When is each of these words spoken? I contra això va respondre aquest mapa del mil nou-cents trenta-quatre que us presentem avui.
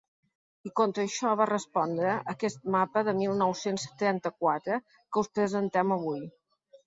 I 0.67 0.69
contra 0.79 1.03
això 1.07 1.33
va 1.41 1.45
respondre 1.49 2.13
aquest 2.33 2.65
mapa 2.75 3.03
del 3.09 3.19
mil 3.21 3.37
nou-cents 3.41 3.85
trenta-quatre 4.01 4.79
que 4.89 5.25
us 5.25 5.29
presentem 5.39 5.97
avui. 5.97 6.25